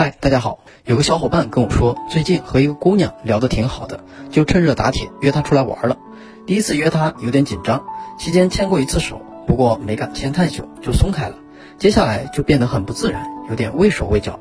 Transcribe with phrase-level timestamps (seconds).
[0.00, 0.60] 嗨，大家好。
[0.84, 3.98] 有个小伙伴跟我说，最近和一个姑娘聊得挺好的，
[4.30, 5.98] 就趁热打铁约她出来玩了。
[6.46, 7.84] 第一次约她有点紧张，
[8.16, 11.34] 期间牵过一次手，不过没敢牵太久就松开了。
[11.78, 14.38] 接下来就变得很不自然，有点畏手畏脚。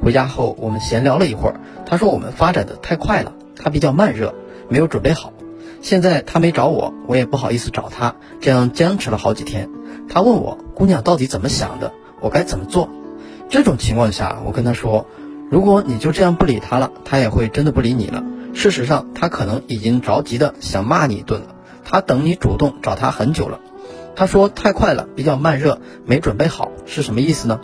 [0.00, 4.32] 回家后我们闲聊了一会儿，她说我们发展的太快了，她比较慢热，
[4.68, 5.32] 没有准备好。
[5.82, 9.70] 现在她没找我，我也不好意思找她，这样僵持了好几天。
[10.08, 12.88] 她问我姑娘到底怎么想的，我该怎么做？
[13.50, 15.06] 这种情况下，我跟他说
[15.50, 18.22] ：“如果你就这样不理他了，他也会真的不理你了。
[18.54, 21.56] 事实上，他可能已经着急的想骂你一顿了。
[21.84, 23.58] 他等你主动找他很久了。”
[24.14, 27.60] 他说：“太快了，比较慢热，没准备好，是什么意思呢？”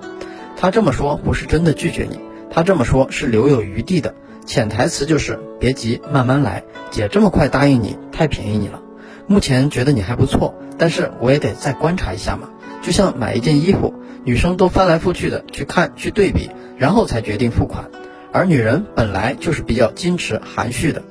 [0.58, 2.18] 他这么说不是真的拒绝你，
[2.50, 4.14] 他这么说是留有余地的，
[4.44, 6.64] 潜台词就是别急，慢慢来。
[6.90, 8.80] 姐这么快答应你，太便宜你了。
[9.28, 12.48] 目前觉得你还不错，但是我也得再观察一下嘛。
[12.86, 13.94] 就像买一件衣服。
[14.22, 17.90] 女生都翻来覆去的去看去对比，然后才决定付款，
[18.32, 21.02] 而女人本来就是比较矜持含蓄的。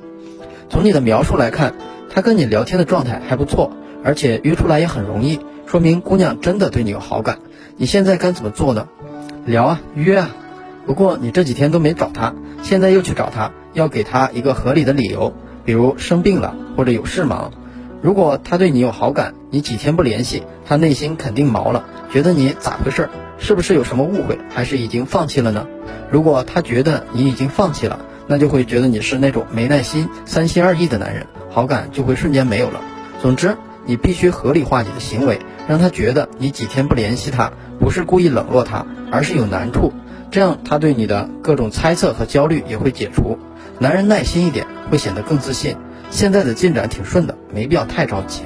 [0.70, 1.74] 从你的描述来看，
[2.10, 7.38] 她跟你聊天的状态还不错，而且约出来也很容易，说明姑娘真的对你有好感。
[7.76, 8.88] 你现在该怎么做呢？
[9.44, 10.30] 聊啊，约啊。
[10.86, 17.52] 不过你这几天都没找她，现在又去找她，要给她一个合理的理由，比如生病了或者有事忙。
[18.06, 23.10] 如果他对你有好感，你几天不联系，他内心肯定毛了，觉得你咋回事儿？
[23.36, 25.66] 是不是有什么误会，还是已经放弃了呢？
[26.08, 32.80] 如果他觉得你已经放弃了，那就会觉得你是那种没耐心、三心二意的男人，好感就会瞬间没有了。
[33.20, 39.92] 总之，你必须合理化你的行为，让他觉得你几天不联系他，不是故意冷落他，而是有难处，
[40.30, 43.36] 这样他对你的各种猜测和焦虑也会解除。
[43.80, 45.76] 男人耐心一点，会显得更自信。
[46.10, 48.42] 现在的进展挺顺的，没必要太着急。